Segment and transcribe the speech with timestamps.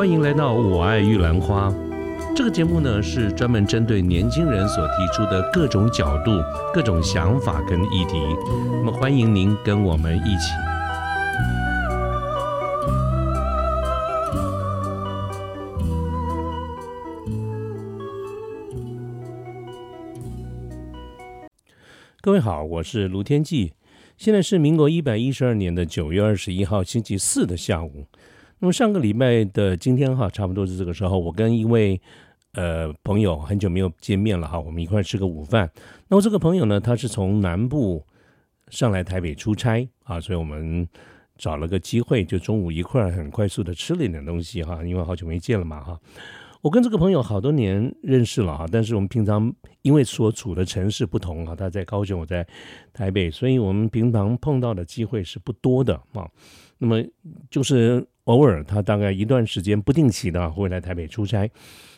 [0.00, 1.68] 欢迎来到《我爱玉兰花》
[2.34, 6.30] 这个节目呢，是专门针对年轻人所提出的各种角度、
[6.72, 8.18] 各种想法跟议题。
[8.82, 10.54] 那么，欢迎您跟我们一起。
[22.22, 23.74] 各位好，我是卢天记。
[24.16, 28.06] 现在是民国一百一十二年的九月二十一号星期四的下午。
[28.62, 31.98] 那么上个礼拜的今天哈，差不多是这个时候，我跟一位
[32.52, 35.70] 呃朋友很久没有见面了哈，我们一块吃个午饭。
[36.08, 38.04] 那么这个朋友呢，他是从南部
[38.68, 40.86] 上来台北出差啊，所以我们
[41.38, 45.98] 找了个机会，就中午一块很快速的吃了一点东西哈，因为好久没见了嘛哈。
[46.60, 52.46] 我跟这个朋友好多年认识了哈，但是我们平常因为所处的城市不同啊，他在高雄，我在
[52.92, 56.28] 台北，所以我们平常碰到的机会是不多的啊。
[56.76, 57.02] 那么
[57.50, 61.50] 就是偶尔他大概一段时间不定期的会来台北出差，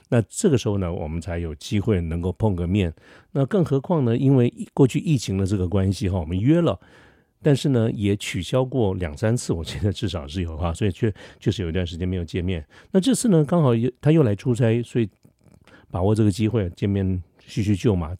[0.08, 2.90] 那这个时候呢，我们才有机会能够碰个面。
[3.32, 6.80] 那更何况呢，因为过去疫情的这个关系哈，我们约了。
[7.42, 12.64] 但是呢，也取消过两三次，我记得至少是有哈，所以确确实有一段时间没有见面。
[12.92, 15.10] 那这次呢，刚好又他又来出差，所以
[15.90, 17.22] 把握这个机会见面。
[17.46, 18.16] 叙叙旧嘛，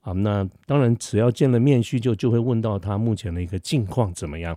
[0.00, 4.56] 啊，那当然，只要见了面叙旧，就会问到他目前的一个近况怎么样。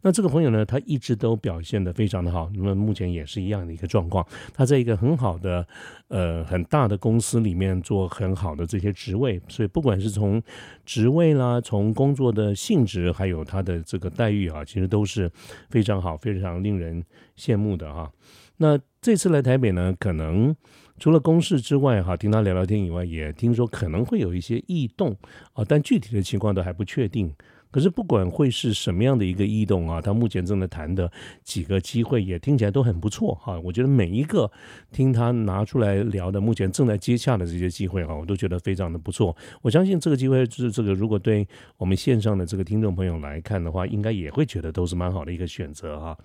[0.00, 4.24] 那这个朋友呢，他一直都表现的非常的好，那么目前也是一样的一个状况。
[4.54, 5.66] 他在一个很好的、
[6.08, 10.42] 呃很大的公司里面做很好的这些职位，所以不管是从
[10.84, 15.30] 职位啦，从工作的性质，还有他的这个待遇啊，其实都是
[15.68, 17.04] 非常好、非常令人
[17.36, 18.10] 羡慕的哈。
[18.56, 20.56] 那这次来台北呢，可能。
[20.98, 25.16] 除了公事之外，哈，听他聊聊天以外，也听说可能会有一些异动
[25.52, 27.32] 啊，但具体的情况都还不确定。
[27.68, 31.10] 可是不管会是什么样的一个异动啊，他目前正在谈的
[31.42, 33.60] 几个机会也听起来都很不错哈。
[33.60, 34.50] 我觉得每一个
[34.92, 39.36] 听他拿出来聊的，目前正在接洽的这些机会哈，我都觉得非常的不错。
[39.60, 41.46] 我相信这个机会就是这个，如果对
[41.76, 46.16] 我们线上的这个听众朋友来看的话，应该也会觉得都是蛮好的一个选择哈。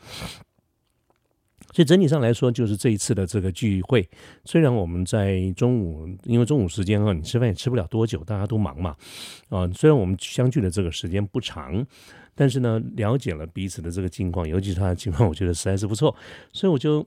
[1.74, 4.08] 所以整体上来说，就是这一次的这个聚会，
[4.46, 8.96] 虽然我们在中午，因为中午时间啊，你吃饭也吃不了多久，大家都忙嘛，
[9.50, 11.86] 啊，虽然我们相聚的这个时间不长，
[12.36, 16.16] 但是呢，了解了彼此的这个近况，尤其是他的情况，我觉得实在是不错，
[16.52, 17.06] 所以我就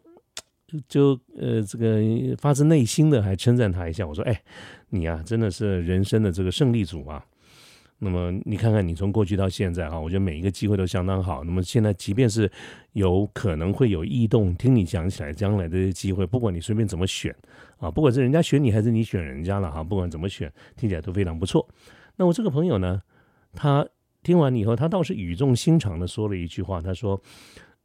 [0.88, 2.00] 就呃，这个
[2.38, 4.42] 发自内心的还称赞他一下，我说，哎，
[4.88, 7.24] 你啊，真的是人生的这个胜利组啊。
[7.98, 11.42] 那么你看看，你从过去到现在哈，我觉得每一个机会都相当好。
[11.44, 12.50] 那么现在，即便是
[12.92, 17.34] 有可能会有异动，听你讲起来，将来的机会，不管你随便怎么选
[17.78, 21.66] 啊，不管是人家选你还是你选人家了哈，不管怎么选，听起来都非常不错。
[22.16, 23.00] 那我这个朋友呢，
[23.54, 23.86] 他
[24.22, 27.18] 听完以后，他倒是语重心长的说了一句话，他说：“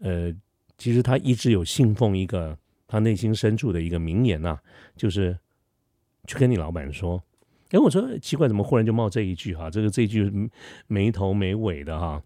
[0.01, 0.33] 呃，
[0.77, 4.57] 其实他一直有信奉一个他内心深处的一个名言呐，
[4.95, 5.37] 就是
[6.27, 7.21] 去跟你老板说。”
[7.71, 9.69] 哎，我说奇怪，怎么忽然就冒这一句哈？
[9.69, 10.49] 这个这一句
[10.87, 12.21] 没头没尾的哈。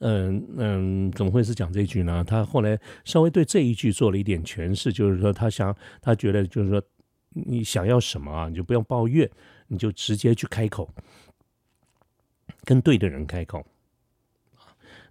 [0.00, 2.24] 嗯嗯，怎么会是讲这句呢？
[2.24, 6.82] 他后来稍微对这一句做了一点诠释，就是说他想，他觉得就是说，
[7.30, 9.28] 你想要什么啊，你就不用抱怨，
[9.66, 10.88] 你就直接去开口，
[12.64, 13.66] 跟对的人开口。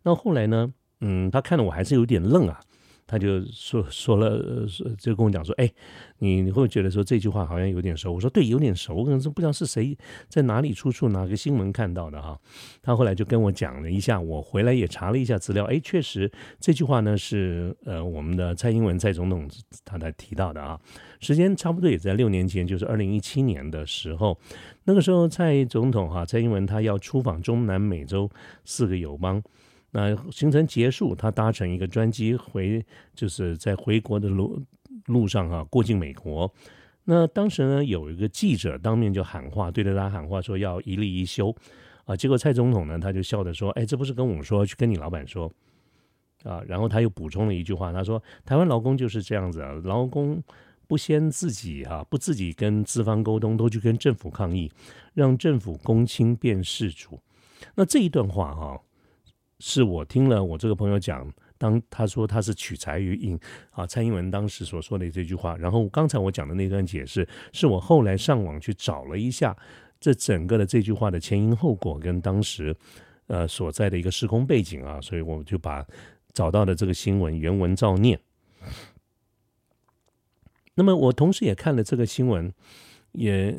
[0.04, 0.74] 那后来呢？
[1.02, 2.60] 嗯，他看了我还是有点愣啊。
[3.07, 5.72] 他就说说了，说就跟我讲说，哎，
[6.19, 8.12] 你你会觉得说这句话好像有点熟。
[8.12, 9.97] 我说对，有点熟，我可能是不知道是谁
[10.28, 12.38] 在哪里出处哪个新闻看到的哈。
[12.81, 16.29] 他后来就跟我讲了一下，我回来也查了一下资料，哎，确实
[16.59, 19.50] 这句话呢是呃我们的蔡英文蔡总统
[19.85, 20.78] 他在提到的啊。
[21.22, 24.38] 时间差不多也在六年前，就是二零一七年的时候，
[24.84, 28.29] 那个时候蔡总统哈蔡英文他要出访中南美洲
[28.66, 29.41] 四个友邦。
[29.97, 32.86] 那行程结束，他搭乘一个专机回，
[33.16, 34.62] 就是在回国的路
[35.07, 36.54] 路上哈，过境美国。
[37.04, 41.56] 那当时呢，有一个记者当面就喊话，对着他喊话说要一例一休
[42.06, 42.16] 啊。
[42.16, 45.51] 结果蔡总统呢，他就笑着说：“哎，这不是跟我说，去跟你老板说
[46.44, 50.39] 啊。”然后他又补充了一句话，他说：“台湾劳工就是这样子，劳工
[50.86, 54.72] 不先自己哈，不自己跟资方沟通，都去跟政府抗议，
[55.16, 57.19] 让政府公卿变事主。”
[57.74, 58.80] 那这一段话哈。
[59.59, 63.39] 是我听了我这个朋友讲，当他说他是取材于应
[63.71, 69.56] 啊蔡英文当时所说的这句话，然后刚才我讲的那段解释，是我后来上网去找了一下
[70.00, 72.75] 这整个的这句话的前因后果跟当时
[73.25, 75.86] 呃所在的一个时空背景啊，所以我就把
[76.33, 78.19] 找到的这个新闻原文照念。
[80.75, 82.53] 那么我同时也看了这个新闻，
[83.13, 83.51] 也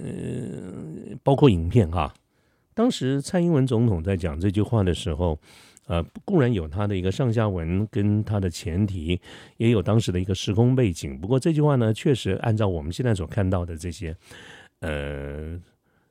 [1.25, 2.15] 包括影片哈。
[2.75, 5.41] 当时蔡英文总统在讲这句话的时候，
[5.89, 9.21] 呃，固然有他的一个上下文跟他的前提，
[9.57, 11.19] 也有当时的一个时空背景。
[11.19, 14.17] 不过这句话呢，确实按照我们现在所看到的这些
[14.81, 15.59] 呃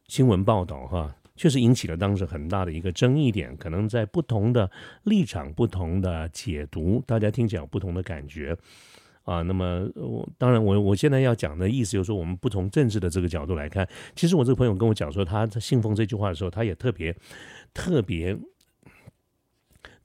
[0.08, 1.16] 新闻报道哈。
[1.40, 4.68] 确实引起了当时很大的一个争议点，可能在不同的
[5.04, 8.58] 立场、不同的解读，大家听起来有不同的感觉
[9.22, 9.44] 啊。
[9.44, 17.16] 那么，我当然，我我现在要讲的意思就是说，我们不从政治的这个角度来看，其实我这个朋友跟我讲说，他信奉这句话的时候，他也特别
[17.72, 18.36] 特别。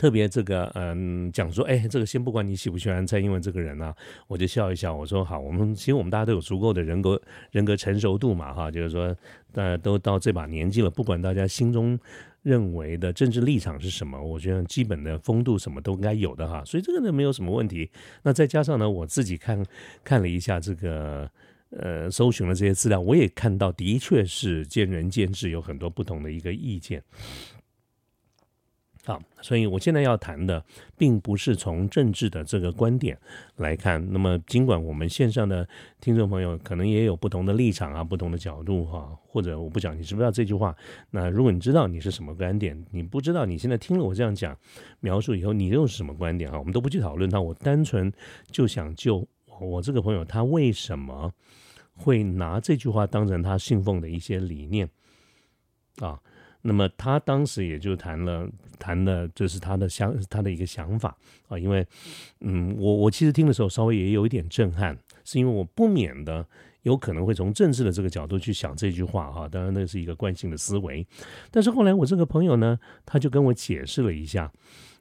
[0.03, 3.95] 特别这个嗯讲说，哎，这个先不管你喜不喜欢蔡英文这个人呢，
[4.27, 7.23] 我就笑一笑，我说好，我们其实我们大家都有足够的人格
[7.53, 9.17] 人格成熟度嘛，哈，就是说
[9.53, 11.97] 大家都到这把年纪了，不管大家心中
[12.43, 17.89] 认为的政治立场是什么，我觉得基本的风度什么都应该有的哈，所以这个呢没有什么问题。
[18.25, 19.65] 那再加上呢，我自己看
[20.03, 21.31] 看了一下这个
[21.71, 27.01] 呃搜寻了这些资料，我也看到的确是见仁见智，有很多不同的一个意见。
[29.05, 30.65] 好，所以我现在要谈的，
[30.97, 33.19] 并不是从政治的这个观点
[33.57, 34.01] 来看。
[34.13, 35.69] 那么，尽管我们线上的
[36.01, 40.73] 听众朋友可能也有不同的立场啊、不同的角度哈，或者我不讲，你知不知道这句话？
[41.11, 44.57] 那如果你知道你是什么观点，你不知道你现在听了我这样讲
[45.01, 46.57] 描述以后，你又是什么观点啊？
[46.57, 48.13] 我们都不去讨论它，我单纯
[48.53, 49.27] 就想就
[49.61, 51.33] 我这个朋友他为什么
[51.95, 54.89] 会拿这句话当成他信奉的一些理念
[55.99, 56.21] 啊？
[56.63, 58.49] 那么他当时也就谈了
[58.79, 61.17] 谈了，就是他的想他的一个想法
[61.49, 61.87] 啊，因为
[62.41, 66.47] 嗯，我我其实听的时候稍微也有一点震撼，是因为我不免的
[66.83, 71.07] 有可能会从政治的这个角度去想这句话哈，当然那是一个惯性的思维，
[71.51, 74.53] 但是后来我这个朋友呢，他就跟我解释了一下。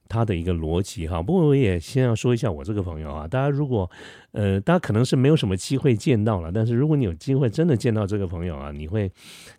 [0.08, 3.90] 他的一个逻辑哈，不过我也先要说一下我这个朋友啊，大家如果
[4.34, 9.10] 呃，大家可能是没有什么机会见到了，但是如果你有机会真的见到这个朋友啊，你会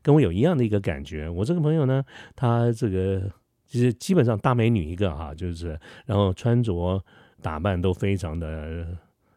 [0.02, 1.26] 跟我有一样的一个感觉。
[1.26, 2.04] 我这个朋友呢，
[2.36, 3.22] 他这个
[3.66, 7.02] 其实基本上大美女一个哈，就是然后穿着
[7.40, 8.86] 打扮都非常的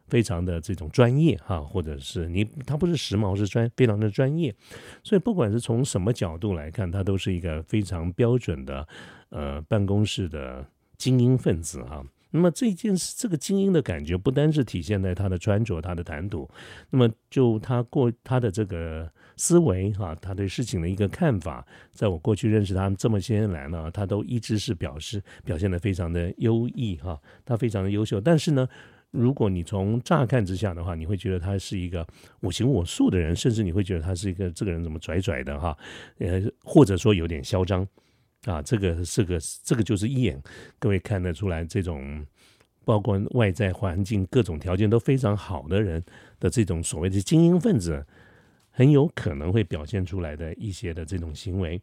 [0.08, 4.54] 非常的这种专业哈，或者是你他不是时髦，是专非常的专业，
[5.02, 8.86] 所以不管是从什么角度来看，他都是一个非常标准的
[9.30, 10.62] 呃办公室的。
[10.96, 16.48] 精英分子哈，那么这件事，这个精英的感觉不单是体现在他的穿着、他的谈吐，
[16.90, 28.20] 那么就他过他的这个思维哈，他对事情的一个看法，在我过去认识他这么些年来呢，他都一直是表示表现的非常的优异哈，他非常的优秀。
[28.20, 28.68] 但是呢，
[29.10, 32.06] 如果你从乍看之下的话，你会觉得他是一个
[32.40, 35.76] 我行我素的人，甚至你会觉得他是一个这个人怎么拽拽的哈，
[36.18, 37.86] 呃，或者说有点嚣张。
[38.46, 40.42] 啊，这个是个这个就是一眼
[40.78, 42.24] 各位看得出来，这种
[42.84, 46.02] 包括外在环境各种条件都非常好的人
[46.38, 48.06] 的这种所谓的精英分子，
[48.70, 51.80] 很有可能会表现出来的一些的这种行为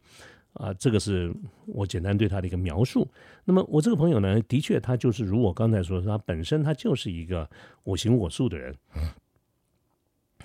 [0.54, 1.30] 啊，这个是
[1.66, 3.06] 我简单对他的一个描述。
[3.44, 7.48] 那么我这个朋友呢，的确他就是如我刚才说，他本身他就是一个
[7.82, 8.74] 我行我素的人。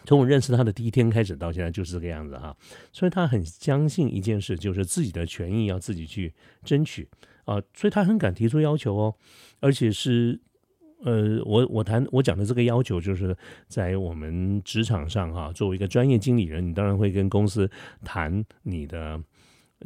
[0.10, 2.58] 从我认识他的第一天开始到现在就是这个样子哈，
[2.92, 6.34] 所以他很相信一件事，就是自己的权益要自己去
[6.64, 7.08] 争取
[7.46, 9.16] 啊，所以他很敢提出要求哦，
[9.60, 10.42] 而且是
[11.04, 17.70] 呃，我我谈我讲的这个要求，就是在我们职场上哈，作为一个专业经理人，你当然会跟公司
[18.04, 19.22] 谈你的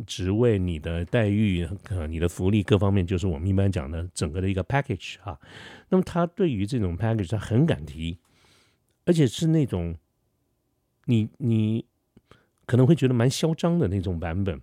[0.08, 5.38] 职位、你的待遇、呃、你的福利各方面，就是我们一般讲的整个的一个 package 哈。
[5.90, 8.18] 那么他对于这种 package，他很敢提，
[9.04, 9.94] 而且是那种。
[11.06, 11.86] 你你
[12.66, 14.60] 可能会觉得蛮嚣张的那种版本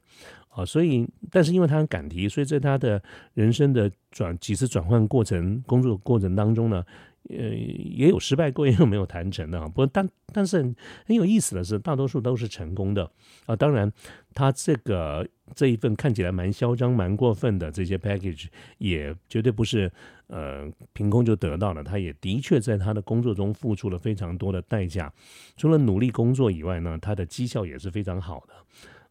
[0.48, 3.02] 啊，所以但是因为他很敢提，所以在他的
[3.34, 6.84] 人生的转几次转换过程、工作过程当中呢。
[7.28, 9.68] 呃，也有失败过， 也有没有谈成的啊。
[9.68, 10.62] 不过，但但是
[11.04, 13.10] 很有意思的是，大多数都是成功的
[13.46, 13.54] 啊。
[13.54, 13.92] 当然，
[14.34, 18.46] 他这个这一份看起来蛮嚣张、蛮过分的这些 package，
[18.78, 19.92] 也绝对不是
[20.28, 21.84] 呃凭空就得到的。
[21.84, 25.12] 他也的确在他的工作中付出了非常多的代价。
[25.56, 28.54] 除了努力工作以外呢，他的绩效也是非常好的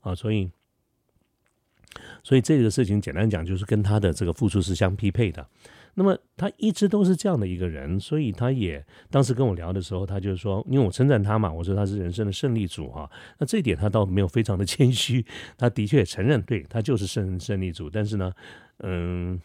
[0.01, 0.15] 啊。
[0.15, 0.49] 所以，
[2.23, 5.47] 所以这个事情简单讲，就是跟他的这个付出是相匹配的。
[5.95, 13.09] 那么他一直都是这样的一个人，所以他也当时跟我聊的时候，他就说，因为我称赞他嘛，我说他是人生的胜利组哈。
[13.37, 15.25] 那这一点他倒没有非常的 谦虚，
[15.57, 17.89] 他的确承认，对他就是胜胜利组。
[17.89, 18.33] 但是呢，
[18.77, 19.41] 嗯，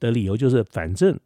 [0.00, 1.18] 的理由就是，反正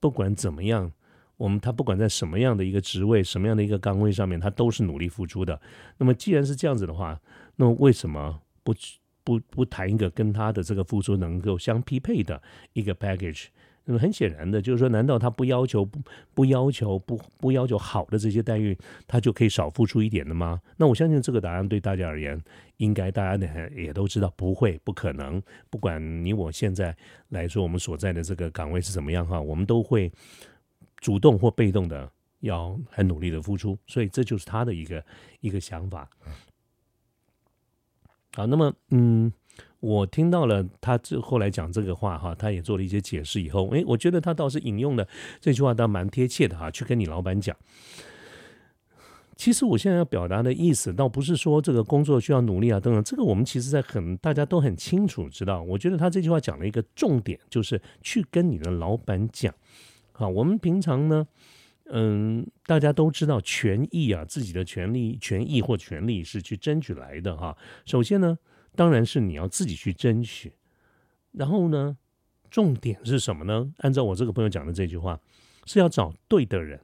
[0.00, 0.90] 不管怎么样，
[1.36, 5.60] 我们他不管在什么样的一个职位、什么样的一个岗位上面，他都是努力付出的。
[5.98, 7.20] 那么既然是这样子的话，
[7.56, 8.74] 那么为什么不
[9.28, 12.42] 不不谈一个跟他的这个付出能够相匹配的
[12.72, 13.48] 一个 package？
[13.84, 16.00] 那么很显然的，就是说，难道他不要求不
[16.32, 18.74] 不要求不不要求好的这些待遇，
[19.06, 20.58] 他就可以少付出一点的吗？
[20.78, 22.40] 那我相信这个答案对大家而言，
[22.78, 25.42] 应该大家呢也都知道，不会，不可能。
[25.68, 26.96] 不管你我现在
[27.28, 30.10] 来说，我们所在的这个岗位是怎么样哈，我们都会
[31.00, 35.04] 主动或被动的要很努力的付出，所以这就是他的一个
[35.40, 36.08] 一个想法。
[38.38, 39.32] 好，那么嗯。
[39.80, 45.06] 我听到了他这后来讲这个话哈，他也做了一些解释以后，诶，我觉得他倒是引用的
[45.40, 47.56] 这句话倒蛮贴切的哈，去跟你老板讲。
[49.36, 55.62] 其实我现在要表达的意思，倒不是说这个工作需要努力啊等等，这个我们其实在很大家都很清楚知道。
[55.62, 59.54] 我觉得他这句话讲了一个重点，就是去跟你的老板讲。
[60.10, 61.24] 好，我们平常呢，
[61.90, 67.56] 嗯，大家都知道权益啊，自己的权利、权益或权利是去争取来的哈。
[67.84, 68.38] 首先呢。
[68.76, 70.52] 当然是你要自己去争取，
[71.32, 71.96] 然后呢，
[72.48, 73.72] 重点是什么呢？
[73.78, 75.18] 按照我这个朋友讲的这句话，
[75.64, 76.80] 是要找对的人，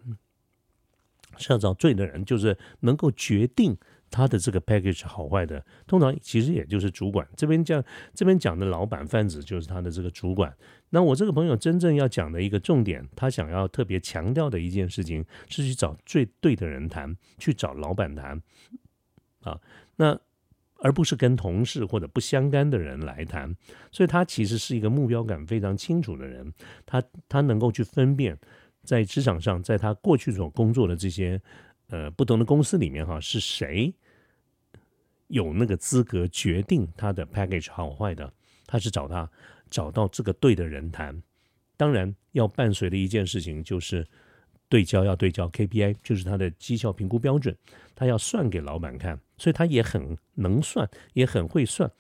[1.39, 3.77] 是要找对的人，就是能够决定
[4.11, 5.65] 他的这个 package 好坏的。
[5.87, 7.83] 通常其实也就是主管这边讲，
[8.15, 10.55] 这边讲的老板贩子就是他的这个主管。
[10.91, 18.41] 那我这个朋友真正要讲的一个重点，他想要特别强调的一件事情，是去找最对的人谈，去找老板谈
[19.41, 19.61] 啊。
[19.97, 20.19] 那
[20.79, 23.57] 而不是跟同事或者不相干的人来谈，
[23.91, 26.53] 所以他其实是一个目标感非常清楚的人。
[26.85, 28.39] 他他能够去分辨，
[28.85, 31.41] 在职场上，在他过去所工作的这些
[31.89, 33.93] 呃不同的公司里面，哈，是谁
[35.29, 38.33] 有那个资格决定他的 package 好坏的？
[38.67, 39.29] 他是找他
[39.71, 41.23] 找到这个对的人谈。
[41.77, 44.07] 当然，要伴随的一件事情就是
[44.69, 47.57] 对焦，要对焦 KPI，就是他的绩效评估标准，
[47.95, 49.19] 他要算给老板看。
[49.37, 51.91] 所以他也很能算，也很会算。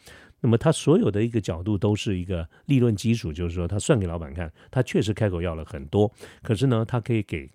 [0.44, 7.50] 那么他所有的一个角度都是一个利润基础，就是说他算给老板看，他确实开口要了很多，可是呢，他可以给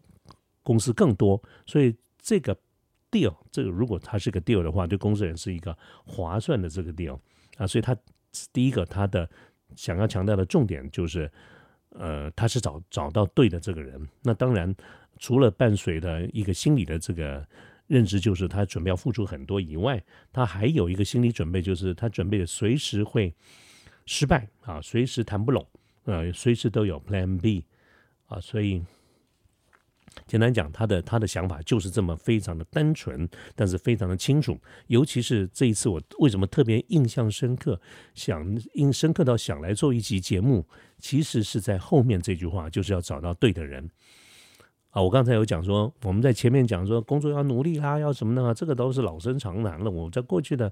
[0.64, 1.40] 公司更多。
[1.68, 2.58] 所以这个
[3.12, 7.20] deal，这个如果他是个 deal 的话，对公司人是一个划算的这个 deal
[7.58, 7.68] 啊。
[7.68, 7.96] 所以他
[8.52, 9.30] 第一个他的
[9.76, 11.32] 想要强调的重点就是，
[11.90, 14.04] 呃，他是找找到对的这个人。
[14.24, 14.76] 那当然，
[15.20, 17.46] 除了伴随的一个心理的这个。
[17.90, 23.34] 认知就是他准备要付出很多以外，他还有一个心理准备，就是他准备随时会
[24.06, 25.66] 失败啊，随时谈不拢，
[26.04, 27.66] 呃，随时都有 Plan B
[28.28, 28.84] 啊，所以
[30.28, 34.60] 简单讲，他的他的想法就是这么非常的单纯，但是非常的清楚。
[34.86, 37.82] 尤其是这一次，我为什么特别印象深刻，
[38.14, 40.64] 想印深刻到想来做一集节目，
[41.00, 43.90] 其实是在后面这句话，就是要找到对的人。
[44.92, 48.52] 啊，我刚才有讲说，我们在前面讲说工作要努力啦，要什么呢？
[48.56, 49.92] 这个都是老生常谈了。
[49.92, 50.72] 我在过去的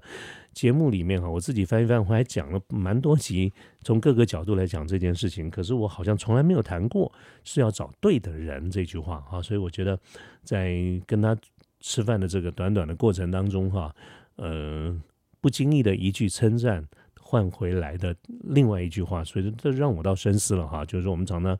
[0.52, 5.48] 节目里面哈，我自己翻一翻，我还讲了蛮多集，从各个角度来讲这件事情。
[5.48, 7.12] 可是我好像从来没有谈过
[7.44, 9.96] 是要找对的人这句话哈，所以我觉得
[10.42, 11.36] 在跟他
[11.78, 13.94] 吃饭的这个短短的过程当中哈，
[14.34, 15.00] 呃，
[15.40, 16.84] 不经意的一句称赞
[17.20, 20.84] 换回来的另外一句话，所以这让我倒深思了哈。
[20.84, 21.56] 就是说我们常常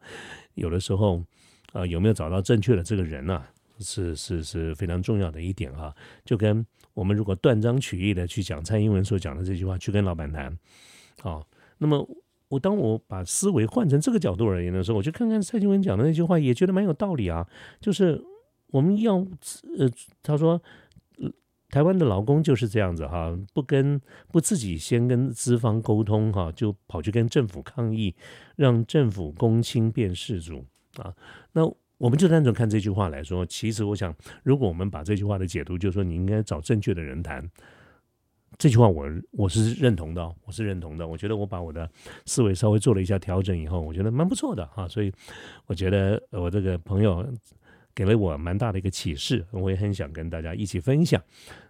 [0.55, 1.23] 有的时候。
[1.79, 3.41] 呃，有没有找到正确的这个人呢？
[3.79, 5.95] 是是是非常重要的一点啊。
[6.25, 10.59] 就跟我们如果断章取义的去讲蔡英文所讲的这句话，去跟老板谈，
[11.23, 11.47] 好，
[11.79, 12.05] 那么
[12.49, 17.47] 我当我把思维换成这个角度而言的时候，我就看看蔡英文讲的那句话，也觉得蛮有道理啊。
[17.81, 18.21] 就是
[18.73, 19.15] 我们要
[19.79, 19.89] 呃，
[20.21, 20.61] 他说
[21.71, 24.01] 台湾的劳工就是这样子哈，不跟
[24.33, 28.17] 不自己先跟资方沟通哈，就跑去跟政府抗议，
[28.57, 30.67] 让政府公亲变事主。
[30.99, 31.15] 啊，
[31.53, 31.65] 那
[31.97, 34.15] 我们就单纯看这句话来说，其实我想，
[34.45, 37.45] 如果我们把这句话的解读，就是说你应该找正确的人谈，
[38.57, 41.09] 这句话我我是认同的，我是认同的。
[41.09, 41.91] 我觉得我把我的
[42.25, 44.87] 思维稍微做了一下调整以后，我觉得蛮不错的哈。
[44.87, 45.13] 所以
[45.67, 47.27] 我觉得我这个朋友
[47.97, 51.21] 给了我蛮大的一个启示，我也很想跟大家一起分享。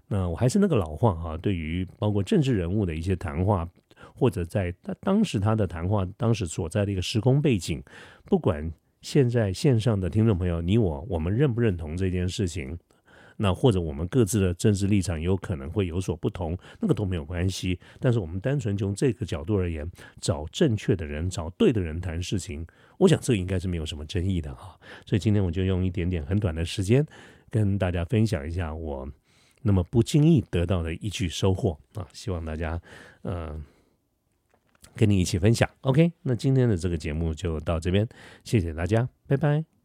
[0.09, 3.67] 那我还是那个老话哈，对于包括政治人物的一些谈话，
[4.15, 7.83] 或者在他当时他的谈话当时所在的一个时空背景，
[8.27, 8.71] 不管。
[9.01, 12.79] 现在线上的听众朋友，你我我们认不认同这件事情？
[13.41, 17.79] 那或者我们各自的政治立场有可能会有所不同，那个都没有关系。
[18.01, 19.89] 但是我们单纯从这个角度而言，
[20.21, 22.67] 找正确的人，找对的人谈事情，
[22.99, 24.77] 我想这应该是没有什么争议的哈。
[25.07, 27.07] 所以今天我就用一点点很短的时间，
[27.49, 29.09] 跟大家分享一下我
[29.63, 32.81] 那么不经意得到的一句收获啊，希望大家
[33.23, 33.63] 嗯。
[34.99, 38.07] 跟你一起分享，OK，那今天的这个节目就到这边，
[38.43, 39.78] 谢谢大家，拜拜。